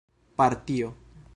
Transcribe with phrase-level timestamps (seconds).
[0.37, 0.95] partio